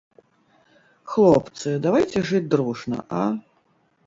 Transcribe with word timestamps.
Хлопцы, 1.15 1.69
давайце 1.85 2.19
жыць 2.31 2.43
дружна, 2.55 2.97
а! 3.21 3.23